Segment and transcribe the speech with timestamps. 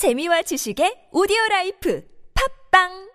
[0.00, 2.00] 재미와 지식의 오디오 라이프.
[2.32, 3.09] 팝빵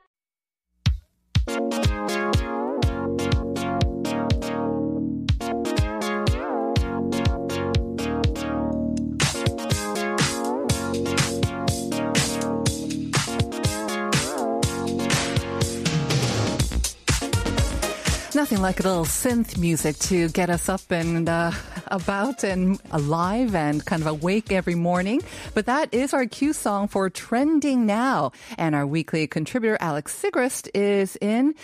[18.35, 21.51] Nothing like a little synth music to get us up and uh,
[21.87, 25.21] about and alive and kind of awake every morning.
[25.53, 28.33] But that is our cue song for Trending Now.
[28.57, 31.55] And our weekly contributor, Alex Sigrist, is in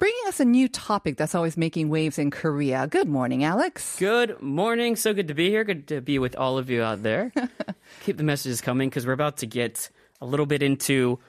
[0.00, 2.88] bringing us a new topic that's always making waves in Korea.
[2.88, 3.96] Good morning, Alex.
[3.96, 4.96] Good morning.
[4.96, 5.62] So good to be here.
[5.62, 7.32] Good to be with all of you out there.
[8.04, 9.88] Keep the messages coming because we're about to get
[10.20, 11.20] a little bit into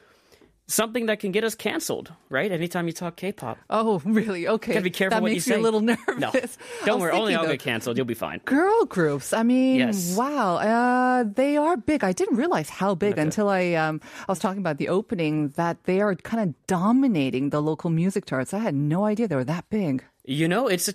[0.74, 2.52] something that can get us canceled, right?
[2.52, 3.58] Anytime you talk K-pop.
[3.70, 4.48] Oh, really?
[4.48, 4.74] Okay.
[4.74, 5.60] Gotta be careful that what makes you say.
[5.60, 6.18] a little nervous.
[6.20, 6.32] No,
[6.86, 7.12] don't worry.
[7.12, 7.98] Only I'll get canceled.
[7.98, 8.40] You'll be fine.
[8.46, 9.34] girl groups.
[9.34, 10.16] I mean, Yes.
[10.16, 12.04] wow, uh, they are big.
[12.04, 13.22] I didn't realize how big Okay.
[13.22, 17.50] until I um, I was talking about the opening that they are kind of dominating
[17.50, 18.54] the local music charts.
[18.54, 20.04] I had no idea they were that big.
[20.24, 20.94] You know, it's a,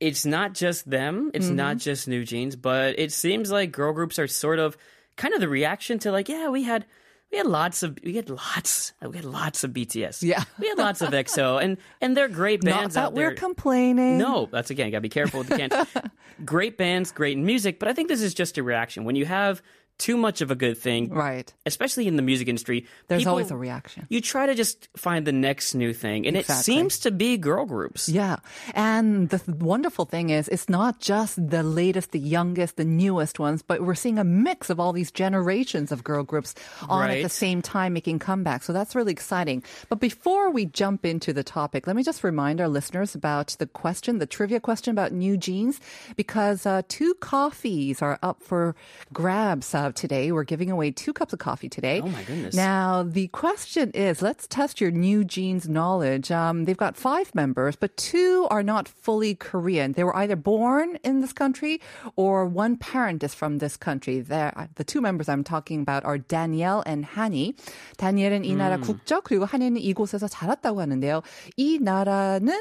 [0.00, 1.30] it's not just them.
[1.34, 1.56] It's Mm-hmm.
[1.56, 4.76] not just New Jeans, but it seems like girl groups are sort of
[5.16, 6.84] kind of the reaction to like, yeah, we had
[7.30, 10.22] we had lots of we had lots we had lots of BTS.
[10.22, 10.44] Yeah.
[10.58, 13.28] we had lots of EXO, and and they're great Not bands that out there.
[13.28, 14.18] we're complaining.
[14.18, 16.10] No, that's again, gotta be careful with the
[16.44, 19.04] great bands, great music, but I think this is just a reaction.
[19.04, 19.62] When you have
[19.98, 21.52] too much of a good thing, Right.
[21.64, 24.06] especially in the music industry, There's people- always a reaction.
[24.10, 27.64] You try to just find the next new thing, and it seems to be girl
[27.64, 28.08] groups.
[28.08, 28.36] Yeah.
[28.74, 33.62] And the wonderful thing is, it's not just the latest, the youngest, the newest ones,
[33.62, 36.54] but we're seeing a mix of all these generations of girl groups
[36.88, 38.64] on at the same time making comebacks.
[38.64, 39.62] So that's really exciting.
[39.88, 43.66] But before we jump into the topic, let me just remind our listeners about the
[43.66, 45.80] question, the trivia question about new jeans,
[46.16, 48.74] because uh, two coffees are up for
[49.12, 50.32] grabs uh, today.
[50.32, 52.00] We're giving away two cups of coffee today.
[52.02, 52.54] Oh my goodness!
[52.54, 56.30] Now the question is, let's test your new jeans knowledge.
[56.30, 59.92] Um, they've got five members, but two are not fully Korean.
[59.92, 61.80] They were either born in this country
[62.16, 64.20] or one parent is from this country.
[64.20, 67.54] They're, uh, the two members I'm talking about are Danielle and Hani.
[67.98, 68.82] 다니엘은 이 나라 음.
[68.82, 71.22] 국적 그리고 한이는 이곳에서 자랐다고 하는데요.
[71.56, 72.52] 이 나라는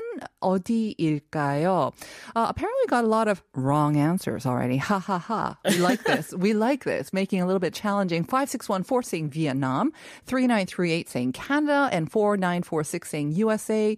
[0.42, 1.92] 어디일까요?
[2.36, 4.78] Uh, apparently got a lot of wrong answers already.
[4.86, 5.58] Ha ha ha.
[5.66, 6.32] We like this.
[6.34, 7.12] we like this.
[7.16, 8.24] Making a little bit challenging.
[8.26, 9.92] 5614 saying Vietnam,
[10.26, 13.98] 3938 saying Canada, and 4946 saying USA.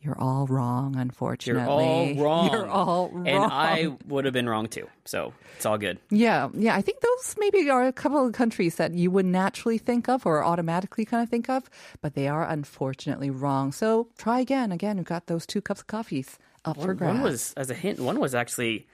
[0.00, 2.14] You're all wrong, unfortunately.
[2.14, 2.52] You're all wrong.
[2.52, 3.26] You're all wrong.
[3.26, 4.86] And I would have been wrong too.
[5.06, 5.98] So it's all good.
[6.10, 6.74] Yeah, yeah.
[6.76, 10.26] I think those maybe are a couple of countries that you would naturally think of
[10.26, 11.70] or automatically kind of think of,
[12.02, 13.72] but they are unfortunately wrong.
[13.72, 14.72] So try again.
[14.72, 17.14] Again, we've got those two cups of coffees up for grabs.
[17.14, 18.86] one was, as a hint, one was actually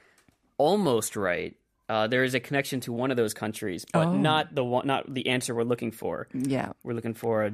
[0.58, 1.56] almost right.
[1.90, 4.16] Uh, there is a connection to one of those countries, but Oh.
[4.16, 6.28] not the one, not the answer we're looking for.
[6.32, 7.52] yeah, We're looking for a,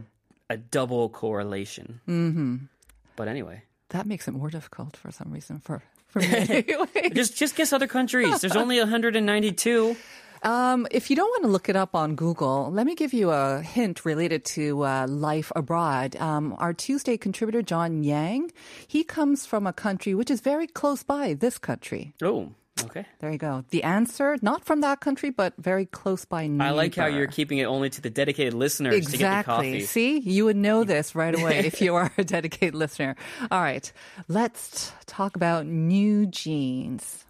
[0.50, 2.00] a double correlation.
[2.06, 2.56] Mm-hmm.
[3.16, 3.62] But anyway,
[3.96, 5.82] that makes it more difficult for some reason for
[6.12, 6.28] for me.
[6.28, 7.10] anyway.
[7.14, 8.40] just just guess other countries.
[8.42, 9.96] There's only 192.
[10.42, 13.30] Um, if you don't want to look it up on Google, let me give you
[13.30, 16.14] a hint related to uh, life abroad.
[16.16, 18.52] Um, our Tuesday contributor, John Yang,
[18.86, 22.12] he comes from a country which is very close by this country.
[22.22, 22.52] Oh,
[22.84, 23.06] okay.
[23.20, 23.64] There you go.
[23.70, 26.46] The answer, not from that country, but very close by.
[26.46, 26.64] Neighbor.
[26.64, 29.54] I like how you're keeping it only to the dedicated listeners to get the Exactly.
[29.54, 29.80] coffee.
[29.80, 33.16] See, you would know this right away if you are a dedicated listener.
[33.50, 33.90] All right,
[34.28, 37.24] let's talk about new jeans.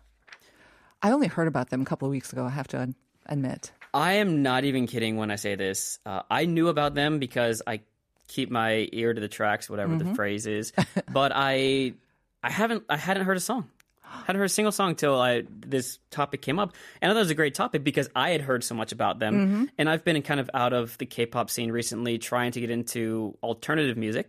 [1.03, 2.45] I only heard about them a couple of weeks ago.
[2.45, 2.95] I have to
[3.27, 3.71] admit.
[3.95, 5.99] I am not even kidding when I say this.
[6.05, 7.81] Uh, I knew about them because I
[8.29, 10.09] keep my ear to the tracks, whatever Mm-hmm.
[10.11, 10.73] the phrase is.
[11.13, 11.95] but I,
[12.43, 13.71] I haven't, I hadn't heard a song.
[14.27, 17.23] Hadn't heard a single song till I this topic came up, and I thought it
[17.23, 19.65] was a great topic because I had heard so much about them, Mm-hmm.
[19.79, 23.37] and I've been kind of out of the K-pop scene recently, trying to get into
[23.43, 24.29] alternative music,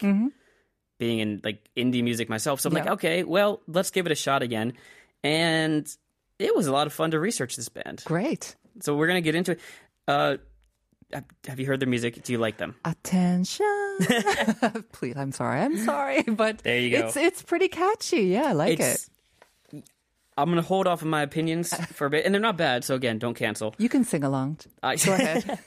[0.99, 2.59] being in like indie music myself.
[2.61, 2.93] So I'm like, Mm-hmm.
[2.93, 4.73] Okay, well, let's give it a shot again,
[5.23, 5.87] and
[6.39, 8.03] it was a lot of fun to research this band.
[8.05, 8.55] Great.
[8.81, 9.59] So we're gonna get into it.
[10.07, 10.37] Uh,
[11.47, 12.21] have- you heard their music?
[12.23, 12.75] Do you like them?
[12.85, 13.65] Attention.
[14.91, 15.61] Please, I'm sorry.
[15.61, 17.07] I'm sorry, but There you go.
[17.07, 18.23] It's it's pretty catchy.
[18.23, 19.07] Yeah, I like it.
[20.37, 22.83] I'm gonna hold off on my opinions for a bit, and they're not bad.
[22.83, 23.73] So again, don't cancel.
[23.77, 24.57] You can sing along.
[24.83, 25.59] I, Go ahead.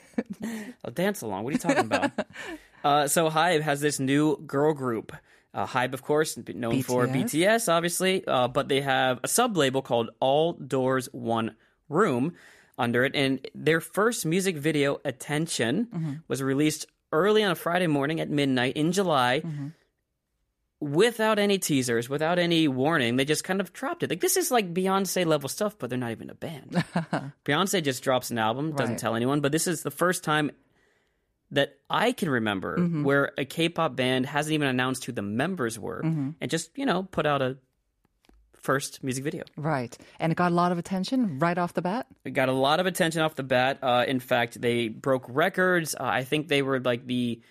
[0.85, 1.43] I'll dance along.
[1.43, 2.11] What are you talking about?
[2.83, 5.11] uh, so Hybe has this new girl group.
[5.53, 7.23] Uh, Hybe, of course, known for BTS.
[7.25, 11.55] BTS, obviously, uh, but they have a sub label called All Doors One
[11.89, 12.33] Room
[12.77, 16.13] under it, and their first music video, "Attention," Mm-hmm.
[16.29, 19.41] was released early on a Friday morning at midnight in July.
[19.43, 19.67] Mm-hmm.
[20.81, 24.09] Without any teasers, without any warning, they just kind of dropped it.
[24.09, 26.71] Like this is like Beyonce level stuff, but they're not even a band.
[27.45, 28.99] Beyonce just drops an album, doesn't Right.
[28.99, 30.51] tell anyone, but this is the first time
[31.51, 33.03] that I can remember Mm-hmm.
[33.03, 36.29] where a K-pop band hasn't even announced who the members were Mm-hmm.
[36.41, 37.57] and just, you know, put out a
[38.53, 39.43] first music video.
[39.57, 39.97] Right.
[40.19, 42.05] And it got a lot of attention right off the bat.
[42.25, 43.79] It got a lot of attention off the bat.
[43.81, 45.95] Uh, in fact, they broke records.
[45.95, 47.41] Uh, I think they were like the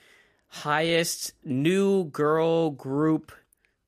[0.50, 3.32] highest new girl group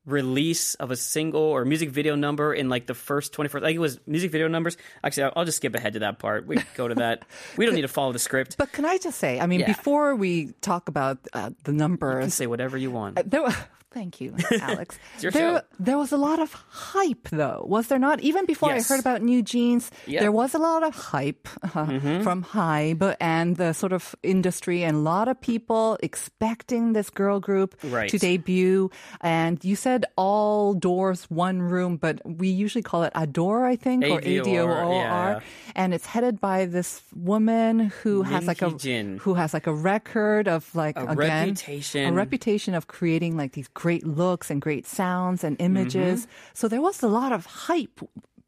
[0.05, 3.79] release of a single or music video number in like the first 24 like it
[3.79, 4.75] was music video numbers.
[5.03, 6.45] Actually I'll, just skip ahead to that part.
[6.45, 7.23] We go to that.
[7.57, 8.57] We don't need to follow the script.
[8.57, 9.67] But can I just say, I mean, Yeah.
[9.67, 13.17] before we talk about uh, the you can numbers, say whatever you want.
[13.19, 13.47] Uh, There,
[13.93, 14.97] thank you, Alex.
[15.21, 15.61] there, show.
[15.79, 18.19] there was a lot of hype, though, was there not?
[18.21, 18.89] Even before Yes.
[18.89, 19.89] I heard about New Jeans.
[20.07, 20.19] Mm-hmm.
[20.19, 24.97] there was a lot of hype uh, from Hype and the sort of industry, and
[24.97, 28.09] a lot of people expecting this girl group Right.
[28.09, 28.89] to debut.
[29.21, 34.03] And you said all doors, one room, but we usually call it Adore, I think,
[34.05, 34.91] or ADOR, ADOR.
[34.91, 35.39] yeah.
[35.75, 39.17] And it's headed by this woman who has like a Hee-jin.
[39.19, 42.07] who has like a record of like A again reputation.
[42.07, 45.77] a reputation of creating like these great looks and great sounds and Mm-hmm.
[45.77, 46.27] images.
[46.53, 47.99] So there was a lot of hype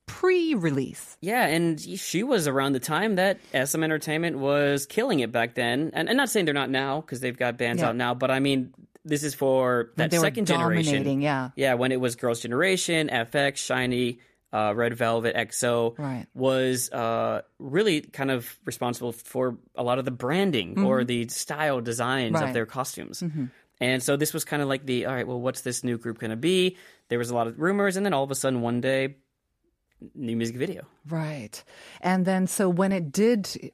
[0.07, 1.17] pre-release.
[1.21, 5.91] Yeah, and she was around the time that SM Entertainment was killing it back then.
[5.93, 7.89] And I'm not saying they're not now because they've got bands Yeah.
[7.89, 8.73] out now, but I mean,
[9.03, 11.21] this is for that second generation.
[11.21, 11.49] yeah.
[11.55, 14.17] Yeah, when it was Girls' Generation, f(x), SHINee,
[14.53, 16.25] uh, Red Velvet, EXO, Right.
[16.33, 21.81] was uh, really kind of responsible for a lot of the branding or the style
[21.81, 22.35] designs Mm-hmm.
[22.35, 22.41] Right.
[22.41, 22.47] Mm-hmm.
[22.49, 23.23] of their costumes.
[23.81, 26.17] And so this was kind of like the all right, well, what's this new group
[26.17, 26.77] going to be?
[27.09, 29.15] There was a lot of rumors, and then all of a sudden, one day,
[30.13, 30.85] new music video.
[31.07, 31.63] Right.
[32.01, 33.71] And then so when it did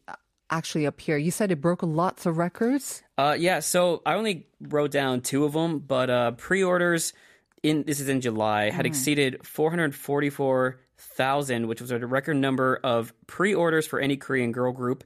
[0.50, 3.04] actually appear, you said it broke lots of records.
[3.18, 7.14] Uh, yeah, so I only wrote down two of them, but uh, pre-orders
[7.64, 12.38] in this is in July had exceeded four hundred forty-four thousand, which was a record
[12.38, 15.04] number of pre-orders for any Korean girl group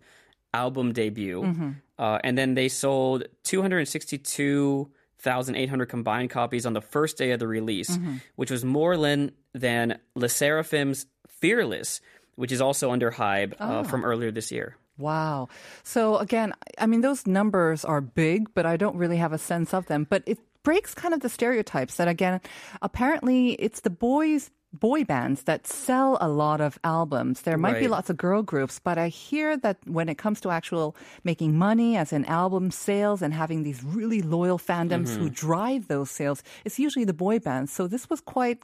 [0.54, 1.76] album debut.
[1.98, 6.82] Uh, and then they sold two hundred sixty-two thousand eight hundred combined copies on the
[6.82, 7.98] first day of the release,
[8.36, 12.02] which was more than than Le Sserafim's "Fearless,"
[12.36, 14.76] which is also under Hybe uh, from earlier this year.
[14.98, 15.50] Wow.
[15.84, 19.74] So again, I mean, those numbers are big, but I don't really have a sense
[19.74, 20.06] of them.
[20.10, 22.42] But it breaks kind of the stereotypes that again,
[22.82, 27.42] apparently it's the boys boy bands that sell a lot of albums.
[27.42, 30.50] There might be lots of girl groups, but I hear that when it comes to
[30.50, 35.88] actual making money as in album sales and having these really loyal fandoms who drive
[35.88, 37.72] those sales, it's usually the boy bands.
[37.72, 38.60] So this was quite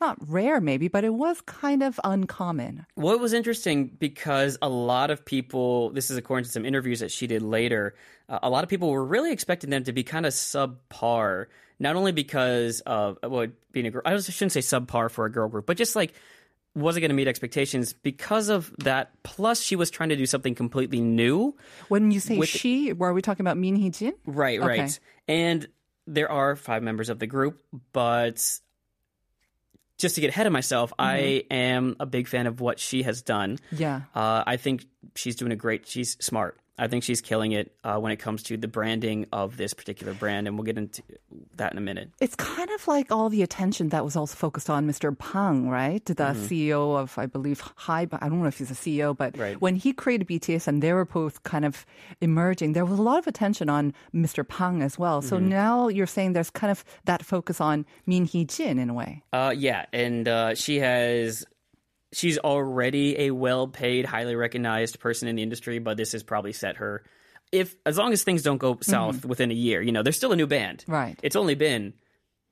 [0.00, 2.86] not rare maybe, but it was kind of uncommon.
[2.96, 7.00] Well, it was interesting because a lot of people, this is according to some interviews
[7.00, 7.94] that she did later,
[8.28, 11.46] uh, a lot of people were really expecting them to be kind of subpar,
[11.82, 15.48] not only because of, well, being a girl, I shouldn't say subpar for a girl
[15.48, 16.14] group, but just like,
[16.74, 19.10] wasn't going to meet expectations because of that.
[19.24, 21.54] Plus, she was trying to do something completely new.
[21.88, 24.14] When you say With- she, are we talking about Min Hee Jin?
[24.24, 24.66] Right, Okay.
[24.80, 25.00] right.
[25.28, 25.66] And
[26.06, 27.62] there are five members of the group,
[27.92, 28.36] but
[29.98, 33.22] just to get ahead of myself, I am a big fan of what she has
[33.22, 33.58] done.
[33.70, 34.02] Yeah.
[34.14, 35.86] Uh, I think she's doing a great.
[35.86, 36.58] She's smart.
[36.78, 40.14] I think she's killing it uh, when it comes to the branding of this particular
[40.14, 41.02] brand, and we'll get into
[41.56, 42.10] that in a minute.
[42.20, 45.14] It's kind of like all the attention that was also focused on Mr.
[45.16, 46.02] Bang, right?
[46.04, 48.18] The CEO of, I believe, Hybe.
[48.22, 49.60] I don't know if he's a CEO, but Right.
[49.60, 51.84] when he created BTS and they were both kind of
[52.22, 54.42] emerging, there was a lot of attention on Mr.
[54.46, 55.20] Bang as well.
[55.20, 58.94] So now you're saying there's kind of that focus on Min Hee Jin in a
[58.94, 59.22] way.
[59.32, 61.44] Uh, yeah, and uh, she has.
[62.12, 66.76] She's already a well-paid, highly recognized person in the industry, but this has probably set
[66.76, 67.02] her.
[67.50, 68.90] If as long as things don't go mm-hmm.
[68.90, 70.84] south within a year, you know, they're still a new band.
[70.86, 71.18] Right.
[71.22, 71.94] It's only been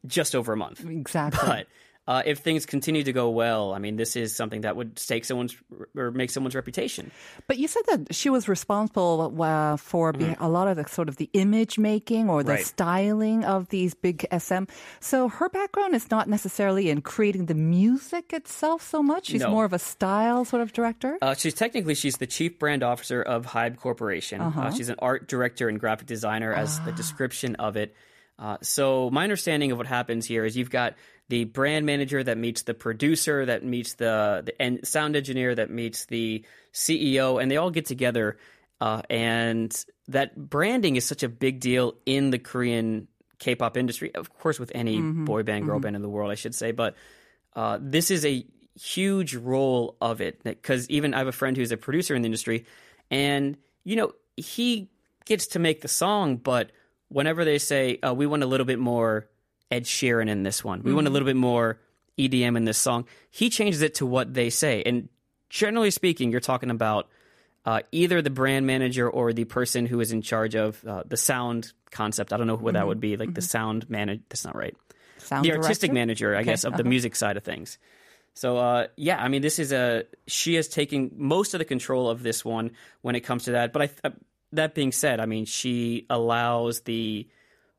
[0.06, 0.84] just over a month.
[0.84, 1.46] Exactly.
[1.46, 1.66] But
[2.10, 5.24] uh, if things continue to go well, I mean, this is something that would stake
[5.24, 5.54] someone's
[5.96, 7.04] or make someone's reputation.
[7.46, 11.08] But you said that she was responsible uh, for be- a lot of the sort
[11.08, 12.56] of the image making or the Mm-hmm.
[12.56, 12.66] Right.
[12.66, 14.64] styling of these big SM.
[14.98, 19.26] So her background is not necessarily in creating the music itself so much.
[19.30, 19.50] She's No.
[19.50, 21.16] more of a style sort of director.
[21.22, 24.40] Uh, she's technically she's the chief brand officer of Hybe Corporation.
[24.40, 27.94] uh she's an art director and graphic designer, as the description of it.
[28.40, 30.94] Uh, so my understanding of what happens here is you've got
[31.28, 35.70] the brand manager that meets the producer, that meets the the en- sound engineer, that
[35.70, 36.42] meets the
[36.72, 38.38] CEO, and they all get together.
[38.80, 44.14] Uh, and that branding is such a big deal in the Korean K-pop industry.
[44.14, 46.96] Of course, with any boy band, girl band in the world, I should say, but
[47.54, 48.44] uh, this is a
[48.80, 52.26] huge role of it because even I have a friend who's a producer in the
[52.26, 52.64] industry,
[53.10, 54.88] and you know he
[55.26, 56.72] gets to make the song, but
[57.10, 59.28] whenever they say uh, we want a little bit more
[59.70, 60.82] Ed Sheeran in this one.
[60.82, 61.78] We want a little bit more
[62.18, 63.06] EDM in this song.
[63.30, 64.82] He changes it to what they say.
[64.84, 65.08] And
[65.48, 67.08] generally speaking, you're talking about
[67.64, 71.16] uh, either the brand manager or the person who is in charge of uh, the
[71.16, 72.32] sound concept.
[72.32, 74.22] I don't know what that would be, like the sound manager.
[74.28, 74.74] That's not right.
[75.18, 75.94] Sound the artistic director?
[75.94, 77.78] manager, I guess, of the music side of things.
[78.34, 82.08] So uh, yeah, I mean, this is a she is taking most of the control
[82.08, 82.70] of this one
[83.02, 83.72] when it comes to that.
[83.72, 84.10] But I, uh,
[84.52, 87.26] that being said, I mean, she allows the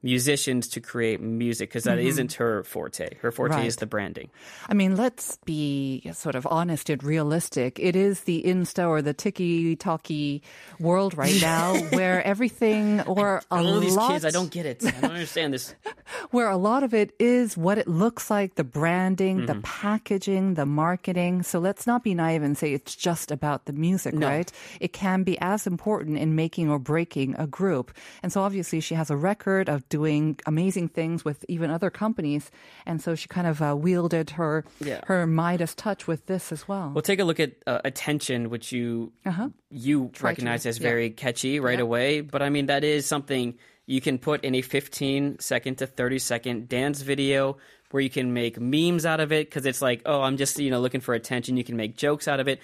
[0.04, 3.16] musicians to create music because that not her forte.
[3.22, 3.66] Her forte Right.
[3.68, 4.30] is the branding.
[4.68, 7.80] I mean, let's be sort of honest and realistic.
[7.80, 10.42] It is the Insta or the ticky talky
[10.80, 14.84] world right now where everything or a All these lot kids, I don't get it.
[14.86, 15.76] I don't understand this.
[16.32, 19.62] where a lot of it is what it looks like, the branding, the Mm-hmm.
[19.62, 21.44] packaging, the marketing.
[21.44, 24.52] So let's not be naive and say it's just about the music, right?
[24.80, 27.92] It can be as important in making or breaking a group.
[28.24, 32.50] And so obviously she has a record of doing amazing things with even other companies.
[32.88, 35.02] And so she kind of uh, wielded her, Yeah.
[35.06, 36.92] her Midas touch with this as well.
[36.96, 39.50] Well, take a look at uh, attention, which you you Uh-huh.
[39.70, 40.90] Try to, recognize as yeah.
[40.90, 42.22] very catchy right away.
[42.22, 43.54] But I mean, that is something
[43.86, 47.58] you can put in a 15 second to 30 second dance video
[47.92, 50.72] where you can make memes out of it because it's like, oh, I'm just you
[50.72, 51.58] know looking for attention.
[51.58, 52.60] You can make jokes out of it.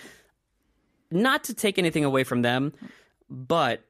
[1.11, 2.73] Not to take anything away from them,
[3.29, 3.83] but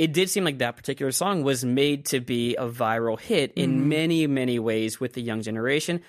[0.00, 3.72] it did seem like that particular song was made to be a viral hit in
[3.72, 3.88] Mm-hmm.
[3.90, 6.00] many, many ways with the young generation.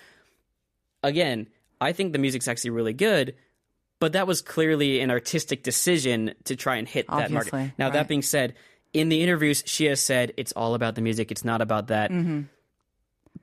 [1.03, 1.49] Again,
[1.81, 3.35] I think the music's actually really good,
[3.99, 7.73] but that was clearly an artistic decision to try and hit that market.
[7.77, 7.93] Now, right.
[7.93, 8.53] that being said,
[8.93, 11.29] in the interviews, she has said it's all about the music.
[11.29, 12.11] It's not about that.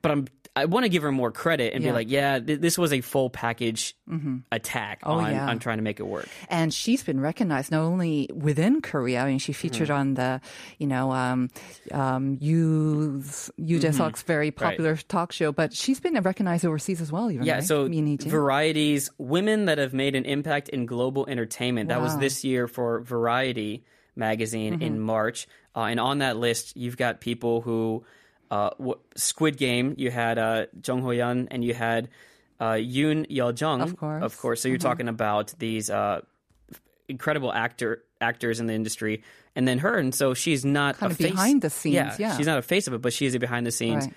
[0.01, 0.27] But I'm
[0.59, 1.87] I want to give her more credit and Mm-hmm.
[1.87, 1.91] Yeah.
[1.91, 3.95] be like, yeah, th- this was a full package
[4.51, 5.47] attack Oh, on, yeah.
[5.49, 6.27] on trying to make it work.
[6.49, 9.21] and she's been recognized not only within Korea.
[9.21, 9.59] I mean, she Mm-hmm.
[9.61, 10.41] featured on the,
[10.77, 11.49] you know, um,
[11.91, 13.23] um, Yu
[13.57, 17.31] Yu Jae-suk's very popular talk show, but she's been recognized overseas as well.
[17.31, 17.63] Even Yeah, right?
[17.63, 17.87] so.
[17.89, 21.89] Variety's Women That Have Made an Impact in Global Entertainment.
[21.89, 23.83] That was this year for Variety
[24.15, 25.47] magazine in March.
[25.75, 28.03] Uh, and on that list, you've got people who,
[28.51, 32.09] uh, w- Squid Game, you had uh, Jung Ho Yeon and you had
[32.59, 33.81] uh, Yoon Yo Jung.
[33.81, 34.23] Of course.
[34.23, 34.61] Of course.
[34.61, 36.21] So you're talking about these uh,
[37.07, 39.23] incredible actor actors in the industry.
[39.55, 41.31] And then her, and so she's not Kind a of face.
[41.31, 42.37] behind the scenes, yeah.
[42.37, 44.13] she's not a face of it, but she is a behind the scenes Right.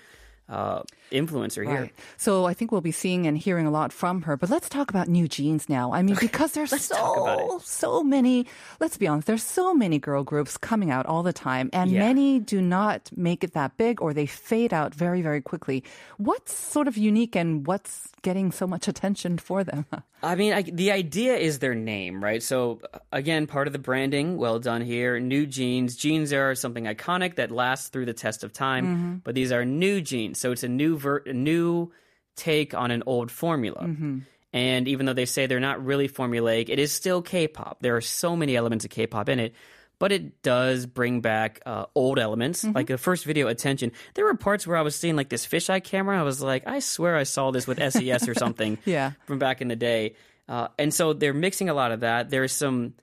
[0.53, 1.81] Uh, influencer here.
[1.89, 1.93] Right.
[2.17, 4.37] So I think we'll be seeing and hearing a lot from her.
[4.37, 5.91] But let's talk about new jeans now.
[5.93, 8.45] I mean, because there's so so many.
[8.79, 9.27] Let's be honest.
[9.27, 11.99] There's so many girl groups coming out all the time, and Yeah.
[12.07, 15.83] many do not make it that big, or they fade out very very quickly.
[16.17, 19.85] What's sort of unique, and what's getting so much attention for them?
[20.23, 22.41] I mean, I, the idea is their name, right?
[22.41, 25.19] So, uh, again, part of the branding, well done here.
[25.19, 25.97] New jeans.
[25.97, 29.13] Jeans are something iconic that lasts through the test of time, Mm-hmm.
[29.25, 30.39] but these are new jeans.
[30.43, 31.91] So, it's a new, ver- a new
[32.35, 33.81] take on an old formula.
[33.83, 34.19] Mm-hmm.
[34.53, 37.77] And even though they say they're not really formulaic, it is still K pop.
[37.81, 39.53] There are so many elements of K pop in it.
[39.99, 42.75] But it does bring back uh, old elements, Mm-hmm.
[42.75, 43.91] like the first video, attention.
[44.15, 46.19] There were parts where I was seeing like this fisheye camera.
[46.19, 49.11] I was like, I swear I saw this with SES or something Yeah.
[49.25, 50.15] from back in the day.
[50.49, 52.29] Uh, and so they're mixing a lot of that.
[52.29, 52.95] There's some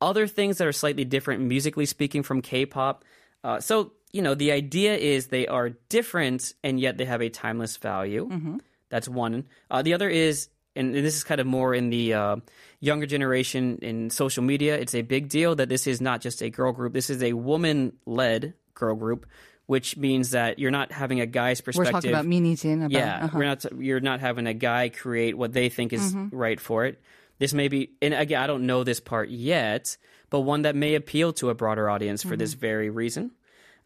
[0.00, 3.04] other things that are slightly different musically speaking from K-pop.
[3.44, 7.28] Uh, so you know the idea is they are different and yet they have a
[7.28, 8.58] timeless value.
[8.90, 9.44] That's one.
[9.70, 12.36] Uh, the other is, and this is kind of more in the uh,
[12.80, 14.78] younger generation in social media.
[14.78, 16.94] It's a big deal that this is not just a girl group.
[16.94, 19.26] This is a woman-led girl group,
[19.66, 21.92] which means that you're not having a guy's perspective.
[21.92, 22.78] We're talking about Min Hee Jin.
[22.82, 23.36] About, Yeah, uh-huh.
[23.38, 23.64] we're not.
[23.78, 26.98] You're not having a guy create what they think is right for it.
[27.38, 29.96] This may be, and again, I don't know this part yet,
[30.30, 33.30] but one that may appeal to a broader audience for this very reason.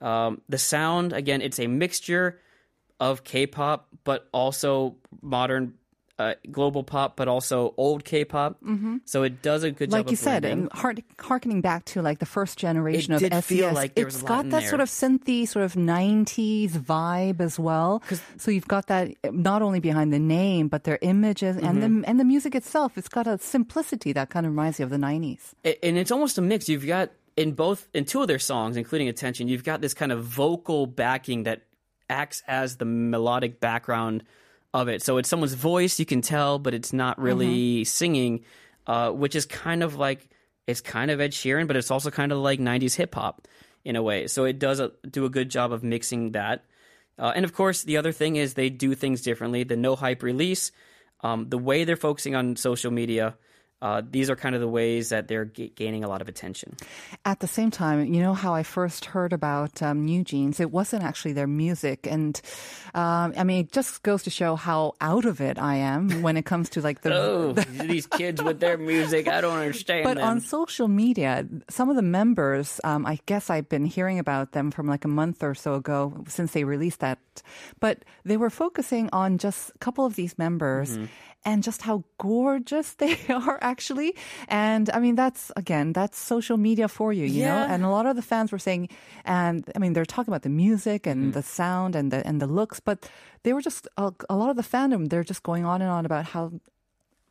[0.03, 2.41] Um, the sound, again, it's a mixture
[3.01, 5.75] of K-pop, but also modern,
[6.19, 8.61] uh, global pop, but also old K-pop.
[8.63, 8.99] Mm-hmm.
[9.07, 9.99] So it does a good job.
[9.99, 13.33] like you said, and heart, harkening back to like the first generation It of did
[13.33, 14.69] SES, feel like it's got that there.
[14.69, 18.03] sort of synthy, sort of '90s vibe as well.
[18.37, 22.01] So you've got that not only behind the name, but their images and Mm-hmm.
[22.03, 22.97] the and the music itself.
[22.99, 25.55] It's got a simplicity that kind of reminds you of the '90s.
[25.65, 26.69] A- and it's almost a mix.
[26.69, 30.13] You've got in both in two of their songs, including "Attention," you've got this kind
[30.13, 31.63] of vocal backing that
[32.09, 34.25] acts as the melodic background
[34.75, 35.03] of it.
[35.03, 38.45] So it's someone's voice, you can tell, but it's not really singing,
[38.87, 40.29] uh, which is kind of like
[40.67, 43.49] it's kind of Ed Sheeran, but it's also kind of like '90s hip hop
[43.85, 44.27] in a way.
[44.27, 46.65] So it does a, do a good job of mixing that.
[47.19, 49.65] Uh, and of course, the other thing is they do things differently.
[49.65, 50.73] The no hype release,
[51.21, 53.37] um, the way they're focusing on social media,
[53.83, 56.77] uh, these are kind of the ways that they're g- gaining a lot of attention.
[57.25, 60.61] At the same time, you know how I first heard about um, New Jeans?
[60.61, 62.41] It wasn't actually their music, and
[62.95, 66.37] um, I mean, it just goes to show how out of it I am when
[66.37, 67.13] it comes to like the.
[67.33, 70.05] Oh, these kids with their music, I don't understand.
[70.05, 70.25] But them.
[70.25, 74.71] on social media, some of the members, um, I guess I've been hearing about them
[74.71, 77.19] from like a month or so ago since they released that.
[77.81, 80.97] But they were focusing on just a couple of these members.
[80.97, 81.07] Mm-hmm.
[81.45, 84.11] And just how gorgeous they are, actually.
[84.65, 87.61] And I mean, that's again, that's social media for you, you know?
[87.73, 88.83] And a lot of the fans were saying,
[89.25, 91.39] and I mean, they're talking about the music and Mm-hmm.
[91.39, 92.99] the sound and the, and the looks, but
[93.45, 96.03] they were just, a, a lot of the fandom, they're just going on and on
[96.11, 96.45] about how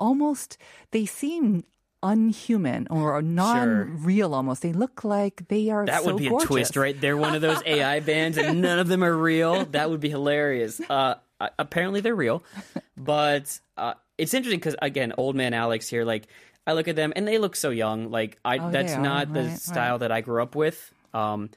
[0.08, 0.58] almost
[0.96, 1.64] they seem
[2.04, 6.46] unhuman or non-real almost they look like they are that so would be gorgeous.
[6.46, 6.98] a twist, right?
[7.00, 9.66] They're one of those AI bands, and none of them are real.
[9.66, 10.82] That would be hilarious.
[10.82, 12.44] Uh, uh, apparently, they're real,
[12.98, 13.46] but
[13.78, 16.28] uh, it's interesting because again, old man Alex here, like
[16.68, 18.12] I look at them and they look so young.
[18.12, 20.94] Like I, Oh, that's are, not the right, style that I grew up with.
[21.14, 21.50] Um,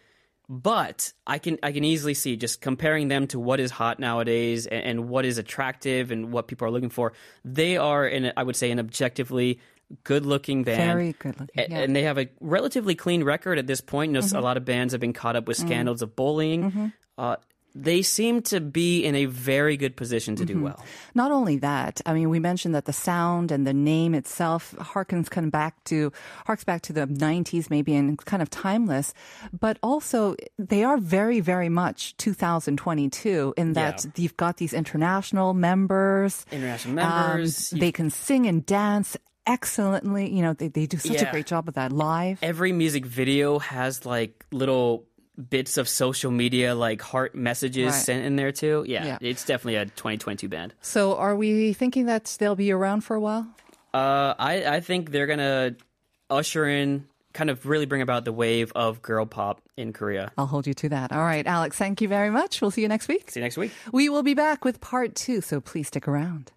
[0.49, 4.66] but I can I can easily see just comparing them to what is hot nowadays
[4.66, 7.12] and, and what is attractive and what people are looking for.
[7.44, 9.61] They are, in I would say, an objectively
[10.02, 10.92] good looking band.
[10.92, 11.64] Very good looking, yeah.
[11.64, 11.75] Mm-hmm.
[11.76, 14.14] And they have a relatively clean record at this point.
[14.14, 15.66] You know, a lot of bands have been caught up with Mm.
[15.66, 16.92] scandals of bullying.
[17.16, 17.37] Uh,
[17.74, 20.62] they seem to be in a very good position to do Mm-hmm.
[20.64, 20.84] well.
[21.14, 25.28] Not only that, I mean, we mentioned that the sound and the name itself harkens
[25.28, 26.12] kind of back to,
[26.46, 29.12] harks back to the 90s maybe and kind of timeless,
[29.58, 34.10] but also they are very, very much 2022 in that Yeah.
[34.16, 36.46] you've got these international members.
[36.52, 37.70] International Um, members.
[37.70, 39.16] they can sing and dance
[39.46, 40.30] excellently.
[40.32, 42.38] You know, they, they do such a great job of that live.
[42.42, 45.04] Every music video has like little
[45.50, 47.94] bits of social media, like heart messages Right.
[47.94, 48.84] sent in there too.
[48.86, 49.18] Yeah, Yeah.
[49.20, 50.74] it's definitely a 2022 band.
[50.80, 53.46] So are we thinking that they'll be around for a while?
[53.92, 55.76] Uh, I, I think they're gonna
[56.30, 60.30] usher in, kind of really bring about the wave of girl pop in Korea.
[60.38, 61.12] I'll hold you to that.
[61.12, 62.60] All right, Alex, thank you very much.
[62.62, 63.30] We'll see you next week.
[63.32, 63.72] See you next week.
[63.92, 66.52] We will be back with part two, so please stick around.